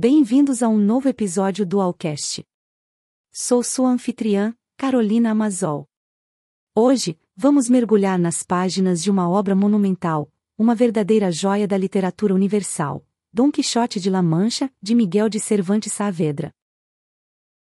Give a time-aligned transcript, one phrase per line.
[0.00, 2.46] Bem-vindos a um novo episódio do Alcast.
[3.32, 5.88] Sou sua anfitriã, Carolina Amazol.
[6.72, 13.04] Hoje, vamos mergulhar nas páginas de uma obra monumental, uma verdadeira joia da literatura universal,
[13.32, 16.54] Dom Quixote de La Mancha, de Miguel de Cervantes Saavedra.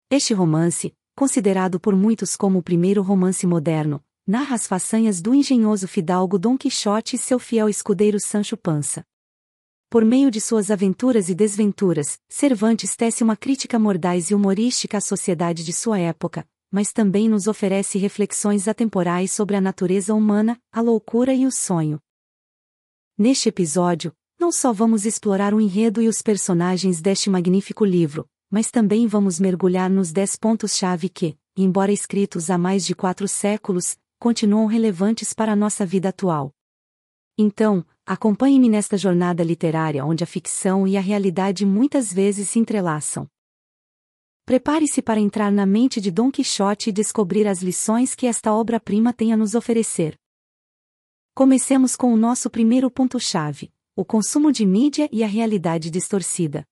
[0.09, 5.87] Este romance, considerado por muitos como o primeiro romance moderno, narra as façanhas do engenhoso
[5.87, 9.05] fidalgo Dom Quixote e seu fiel escudeiro Sancho Panza.
[9.89, 15.01] Por meio de suas aventuras e desventuras, Cervantes tece uma crítica mordaz e humorística à
[15.01, 20.81] sociedade de sua época, mas também nos oferece reflexões atemporais sobre a natureza humana, a
[20.81, 21.99] loucura e o sonho.
[23.17, 28.69] Neste episódio, não só vamos explorar o enredo e os personagens deste magnífico livro, mas
[28.69, 34.65] também vamos mergulhar nos dez pontos-chave que, embora escritos há mais de quatro séculos, continuam
[34.65, 36.51] relevantes para a nossa vida atual.
[37.37, 43.27] Então, acompanhe-me nesta jornada literária onde a ficção e a realidade muitas vezes se entrelaçam.
[44.45, 49.11] Prepare-se para entrar na mente de Dom Quixote e descobrir as lições que esta obra-prima
[49.11, 50.15] tem a nos oferecer.
[51.33, 56.63] Comecemos com o nosso primeiro ponto-chave: o consumo de mídia e a realidade distorcida.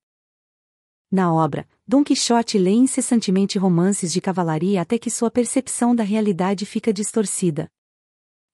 [1.10, 6.66] Na obra, Dom Quixote lê incessantemente romances de cavalaria até que sua percepção da realidade
[6.66, 7.70] fica distorcida.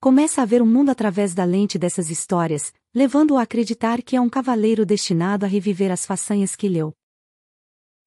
[0.02, 4.22] Começa a ver o mundo através da lente dessas histórias, levando-o a acreditar que é
[4.22, 6.94] um cavaleiro destinado a reviver as façanhas que leu.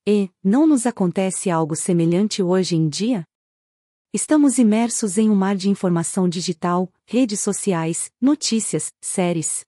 [0.09, 3.25] E, não nos acontece algo semelhante hoje em dia?
[4.11, 9.63] Estamos imersos em um mar de informação digital, redes sociais, notícias, séries.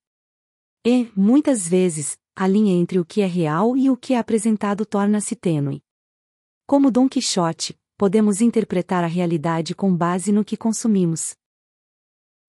[0.83, 4.87] E, muitas vezes, a linha entre o que é real e o que é apresentado
[4.87, 5.83] torna-se tênue.
[6.67, 11.35] Como Dom Quixote, podemos interpretar a realidade com base no que consumimos.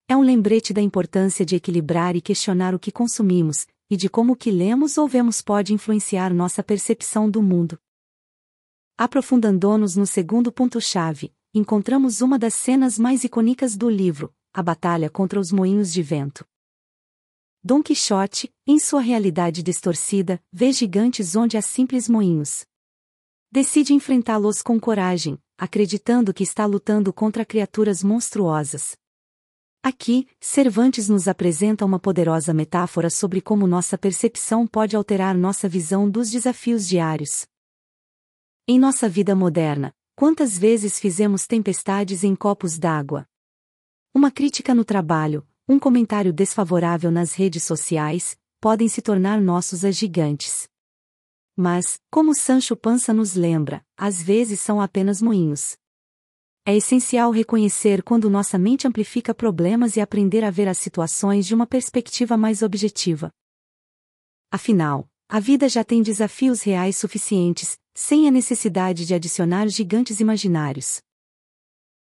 [0.08, 4.34] É um lembrete da importância de equilibrar e questionar o que consumimos, e de como
[4.34, 7.76] o que lemos ou vemos pode influenciar nossa percepção do mundo.
[8.96, 15.40] Aprofundando-nos no segundo ponto-chave, encontramos uma das cenas mais icônicas do livro, a batalha contra
[15.40, 16.46] os moinhos de vento.
[17.62, 22.64] Dom Quixote, em sua realidade distorcida, vê gigantes onde há simples moinhos.
[23.50, 28.96] Decide enfrentá-los com coragem, acreditando que está lutando contra criaturas monstruosas.
[29.88, 36.10] Aqui, Cervantes nos apresenta uma poderosa metáfora sobre como nossa percepção pode alterar nossa visão
[36.10, 37.46] dos desafios diários.
[38.66, 43.28] Em nossa vida moderna, quantas vezes fizemos tempestades em copos d'água?
[44.12, 50.68] Uma crítica no trabalho, um comentário desfavorável nas redes sociais, podem se tornar nossos gigantes.
[51.54, 55.78] Mas, como Sancho Panza nos lembra, às vezes são apenas moinhos.
[56.68, 61.54] É essencial reconhecer quando nossa mente amplifica problemas e aprender a ver as situações de
[61.54, 63.30] uma perspectiva mais objetiva.
[64.50, 71.00] Afinal, a vida já tem desafios reais suficientes, sem a necessidade de adicionar gigantes imaginários.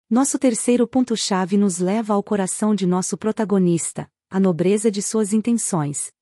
[0.09, 6.13] Nosso terceiro ponto-chave nos leva ao coração de nosso protagonista, a nobreza de suas intenções.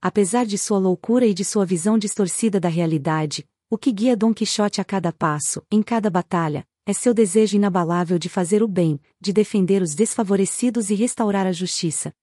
[0.00, 4.32] Apesar de sua loucura e de sua visão distorcida da realidade, o que guia Dom
[4.32, 9.00] Quixote a cada passo, em cada batalha, é seu desejo inabalável de fazer o bem,
[9.20, 12.14] de defender os desfavorecidos e restaurar a justiça.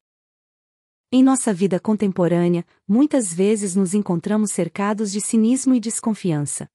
[1.11, 6.69] Em nossa vida contemporânea, muitas vezes nos encontramos cercados de cinismo e desconfiança.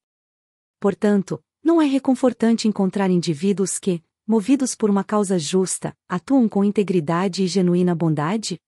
[0.79, 7.43] Portanto, não é reconfortante encontrar indivíduos que, movidos por uma causa justa, atuam com integridade
[7.43, 8.61] e genuína bondade?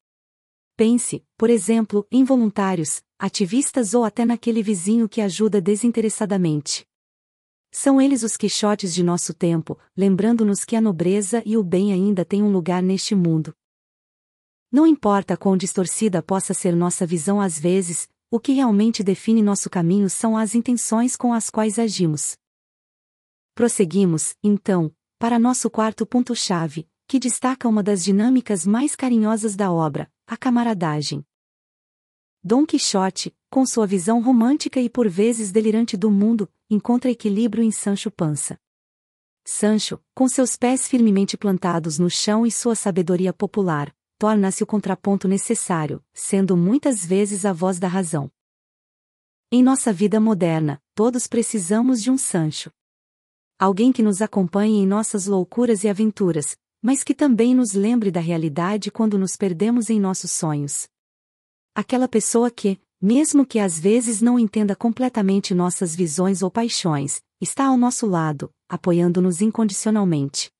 [0.75, 6.90] Pense, por exemplo, em voluntários, ativistas ou até naquele vizinho que ajuda desinteressadamente.
[7.71, 12.25] São eles os quixotes de nosso tempo, lembrando-nos que a nobreza e o bem ainda
[12.25, 13.55] têm um lugar neste mundo.
[14.69, 19.69] Não importa quão distorcida possa ser nossa visão às vezes, o que realmente define nosso
[19.69, 22.37] caminho são as intenções com as quais agimos.
[23.55, 30.11] Prosseguimos, então, para nosso quarto ponto-chave, que destaca uma das dinâmicas mais carinhosas da obra,
[30.25, 31.25] a camaradagem.
[32.43, 37.69] Dom Quixote, com sua visão romântica e por vezes delirante do mundo, encontra equilíbrio em
[37.69, 38.59] Sancho Panza.
[39.45, 45.27] Sancho, com seus pés firmemente plantados no chão e sua sabedoria popular, torna-se o contraponto
[45.27, 48.31] necessário, sendo muitas vezes a voz da razão.
[49.51, 52.71] Em nossa vida moderna, todos precisamos de um Sancho.
[53.59, 58.19] Alguém que nos acompanhe em nossas loucuras e aventuras, mas que também nos lembre da
[58.19, 60.89] realidade quando nos perdemos em nossos sonhos.
[61.73, 67.67] Aquela pessoa que, mesmo que às vezes não entenda completamente nossas visões ou paixões, está
[67.67, 70.51] ao nosso lado, apoiando-nos incondicionalmente.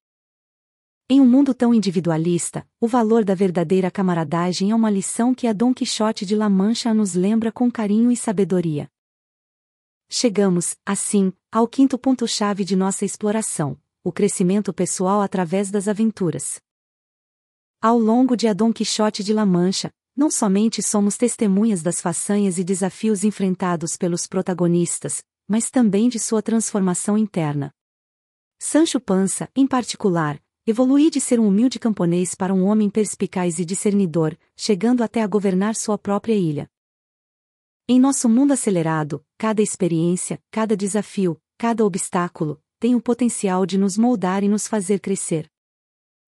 [1.10, 5.52] Em um mundo tão individualista, o valor da verdadeira camaradagem é uma lição que a
[5.52, 8.90] Dom Quixote de La Mancha nos lembra com carinho e sabedoria.
[10.10, 16.62] chegamos, assim, ao quinto ponto-chave de nossa exploração: o crescimento pessoal através das aventuras.
[17.82, 22.58] Ao longo de A Dom Quixote de La Mancha, não somente somos testemunhas das façanhas
[22.58, 27.72] e desafios enfrentados pelos protagonistas, mas também de sua transformação interna.
[28.60, 33.66] Sancho Panza, em particular, evolui de ser um humilde camponês para um homem perspicaz e
[33.66, 36.70] discernidor, chegando até a governar sua própria ilha.
[37.88, 43.98] Em nosso mundo acelerado, cada experiência, cada desafio, cada obstáculo, tem o potencial de nos
[43.98, 45.51] moldar e nos fazer crescer.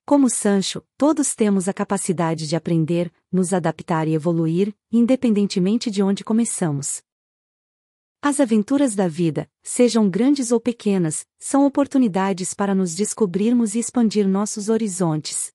[0.05, 6.25] Como Sancho, todos temos a capacidade de aprender, nos adaptar e evoluir, independentemente de onde
[6.25, 7.01] começamos.
[8.21, 14.27] As aventuras da vida, sejam grandes ou pequenas, são oportunidades para nos descobrirmos e expandir
[14.27, 15.53] nossos horizontes.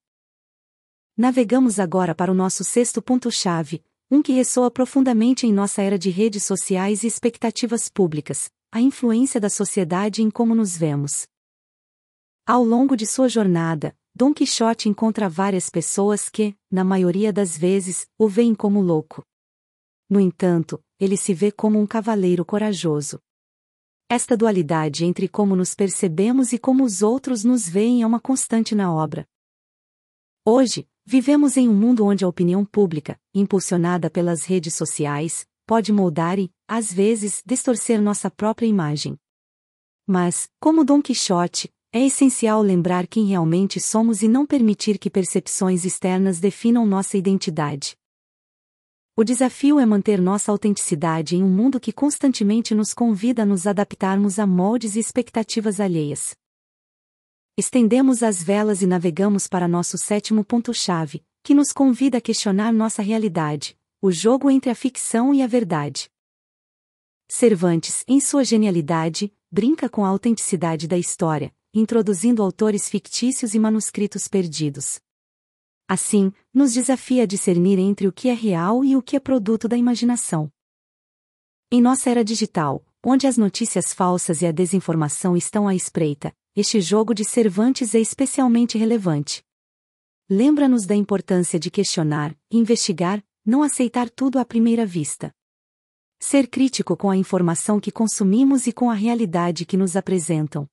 [1.15, 6.09] Navegamos agora para o nosso sexto ponto-chave, um que ressoa profundamente em nossa era de
[6.09, 11.27] redes sociais e expectativas públicas, a influência da sociedade em como nos vemos.
[12.47, 18.05] Ao longo de sua jornada, Dom Quixote encontra várias pessoas que, na maioria das vezes,
[18.17, 19.25] o veem como louco.
[20.09, 23.21] No entanto, ele se vê como um cavaleiro corajoso.
[24.09, 28.75] Esta dualidade entre como nos percebemos e como os outros nos veem é uma constante
[28.75, 29.25] na obra.
[30.45, 36.37] Hoje, vivemos em um mundo onde a opinião pública, impulsionada pelas redes sociais, pode moldar
[36.37, 39.17] e, às vezes, distorcer nossa própria imagem.
[40.05, 45.85] Mas, como Dom Quixote, é essencial lembrar quem realmente somos e não permitir que percepções
[45.85, 47.97] externas definam nossa identidade.
[49.15, 53.65] O desafio é manter nossa autenticidade em um mundo que constantemente nos convida a nos
[53.65, 56.35] adaptarmos a moldes e expectativas alheias.
[57.57, 63.01] Estendemos as velas e navegamos para nosso sétimo ponto-chave, que nos convida a questionar nossa
[63.01, 66.07] realidade, o jogo entre a ficção e a verdade.
[67.27, 74.27] Cervantes, em sua genialidade, brinca com a autenticidade da história, introduzindo autores fictícios e manuscritos
[74.27, 74.99] perdidos.
[75.87, 79.67] Assim, nos desafia a discernir entre o que é real e o que é produto
[79.67, 80.51] da imaginação.
[81.71, 86.81] Em nossa era digital, onde as notícias falsas e a desinformação estão à espreita, este
[86.81, 89.43] jogo de Cervantes é especialmente relevante.
[90.29, 95.33] Lembra-nos da importância de questionar, investigar, não aceitar tudo à primeira vista.
[96.19, 100.69] Ser crítico com a informação que consumimos e com a realidade que nos apresentam.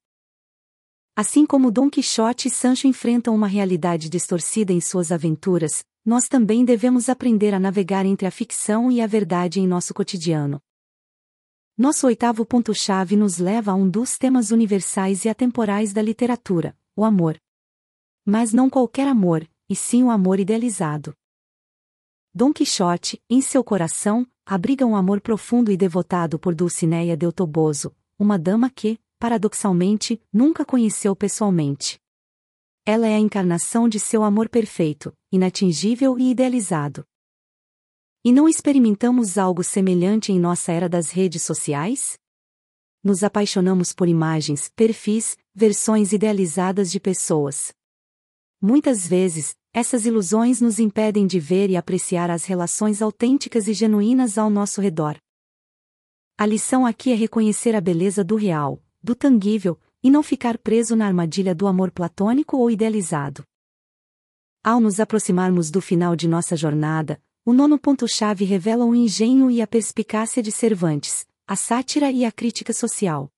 [1.19, 6.63] Assim como Dom Quixote e Sancho enfrentam uma realidade distorcida em suas aventuras, nós também
[6.63, 10.61] devemos aprender a navegar entre a ficção e a verdade em nosso cotidiano.
[11.75, 17.03] Nosso oitavo ponto-chave nos leva a um dos temas universais e atemporais da literatura, o
[17.03, 17.41] amor.
[18.23, 21.15] Mas não qualquer amor, e sim o amor idealizado.
[22.35, 27.97] Dom Quixote, em seu coração, abriga um amor profundo e devotado por Dulcinea del Toboso,
[28.19, 31.99] uma dama que, paradoxalmente, nunca conheceu pessoalmente.
[32.85, 37.05] Ela é a encarnação de seu amor perfeito, inatingível e idealizado.
[38.25, 42.19] E não experimentamos algo semelhante em nossa era das redes sociais?
[43.03, 47.73] Nos apaixonamos por imagens, perfis, versões idealizadas de pessoas.
[48.61, 54.39] Muitas vezes, essas ilusões nos impedem de ver e apreciar as relações autênticas e genuínas
[54.39, 55.19] ao nosso redor.
[56.39, 60.97] A lição aqui é reconhecer a beleza do real, do tangível, e não ficar preso
[60.97, 63.45] na armadilha do amor platônico ou idealizado.
[64.65, 69.63] Ao nos aproximarmos do final de nossa jornada, o nono ponto-chave revela o engenho e
[69.63, 73.31] a perspicácia de Cervantes, a sátira e a crítica social.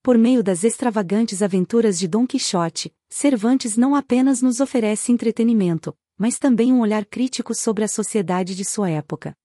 [0.00, 6.38] Por meio das extravagantes aventuras de Dom Quixote, Cervantes não apenas nos oferece entretenimento, mas
[6.38, 9.36] também um olhar crítico sobre a sociedade de sua época.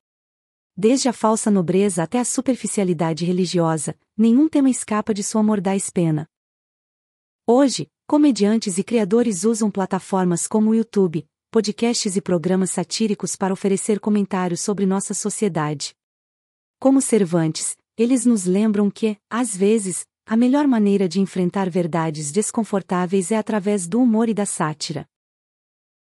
[0.80, 6.28] Desde a falsa nobreza até a superficialidade religiosa, nenhum tema escapa de sua mordaz pena.
[7.48, 14.00] Hoje, comediantes e criadores usam plataformas como o YouTube, podcasts e programas satíricos para oferecer
[14.00, 15.96] comentários sobre nossa sociedade.
[16.80, 23.32] Como Cervantes, eles nos lembram que, às vezes, a melhor maneira de enfrentar verdades desconfortáveis
[23.32, 25.10] é através do humor e da sátira.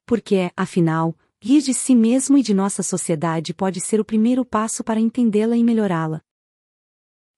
[0.05, 4.83] Porque, afinal, Rir de si mesmo e de nossa sociedade pode ser o primeiro passo
[4.83, 6.21] para entendê-la e melhorá-la.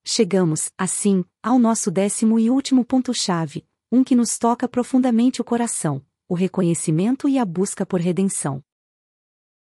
[0.03, 6.03] Chegamos, assim, ao nosso décimo e último ponto-chave, um que nos toca profundamente o coração:
[6.27, 8.63] o reconhecimento e a busca por redenção.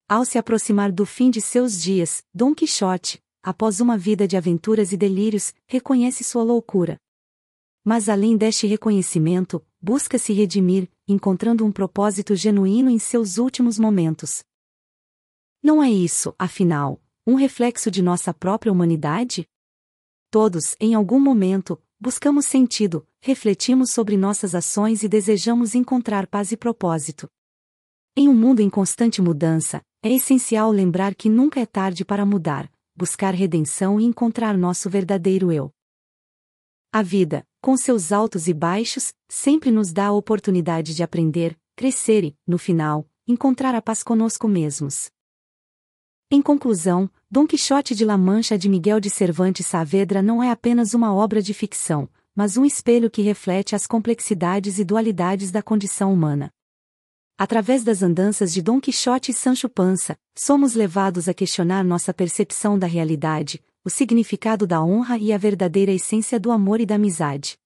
[0.08, 4.90] Ao se aproximar do fim de seus dias, Dom Quixote, após uma vida de aventuras
[4.90, 7.00] e delírios, reconhece sua loucura.
[7.84, 14.42] Mas além deste reconhecimento, busca se redimir, encontrando um propósito genuíno em seus últimos momentos.
[15.62, 19.48] Não é isso, afinal, um reflexo de nossa própria humanidade?
[20.30, 26.56] Todos, em algum momento, buscamos sentido, refletimos sobre nossas ações e desejamos encontrar paz e
[26.56, 27.28] propósito.
[28.16, 32.70] Em um mundo em constante mudança, é essencial lembrar que nunca é tarde para mudar,
[32.96, 35.75] buscar redenção e encontrar nosso verdadeiro eu.
[36.96, 42.24] A vida, com seus altos e baixos, sempre nos dá a oportunidade de aprender, crescer
[42.24, 45.10] e, no final, encontrar a paz conosco mesmos.
[46.30, 50.94] Em conclusão, Dom Quixote de La Mancha de Miguel de Cervantes Saavedra não é apenas
[50.94, 56.10] uma obra de ficção, mas um espelho que reflete as complexidades e dualidades da condição
[56.10, 56.50] humana.
[57.36, 62.78] Através das andanças de Dom Quixote e Sancho Panza, somos levados a questionar nossa percepção
[62.78, 67.56] da realidade, o significado da honra e a verdadeira essência do amor e da amizade.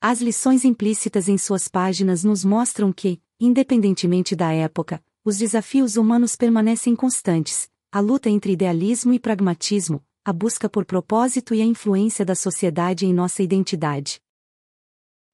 [0.00, 6.36] As lições implícitas em suas páginas nos mostram que, independentemente da época, os desafios humanos
[6.36, 12.24] permanecem constantes, a luta entre idealismo e pragmatismo, a busca por propósito e a influência
[12.24, 14.22] da sociedade em nossa identidade.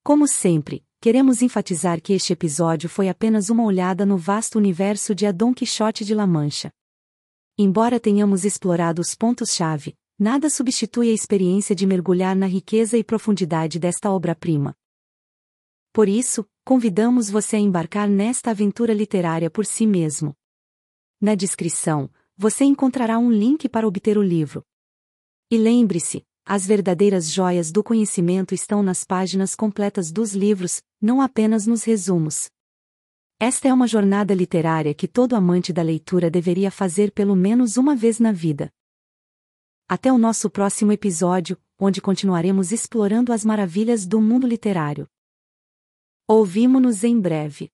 [0.03, 5.27] Como sempre, queremos enfatizar que este episódio foi apenas uma olhada no vasto universo de
[5.27, 6.73] A Don Quixote de La Mancha.
[7.59, 13.79] Embora tenhamos explorado os pontos-chave, nada substitui a experiência de mergulhar na riqueza e profundidade
[13.79, 14.77] desta obra-prima.
[15.91, 20.37] Por isso, convidamos você a embarcar nesta aventura literária por si mesmo.
[21.19, 24.63] Na descrição, você encontrará um link para obter o livro.
[25.51, 31.67] E lembre-se, as verdadeiras joias do conhecimento estão nas páginas completas dos livros, não apenas
[31.67, 32.51] nos resumos.
[33.39, 37.95] Esta é uma jornada literária que todo amante da leitura deveria fazer pelo menos uma
[37.95, 38.73] vez na vida.
[39.87, 45.07] Até o nosso próximo episódio, onde continuaremos explorando as maravilhas do mundo literário.
[46.27, 47.71] Ouvimo-nos em breve.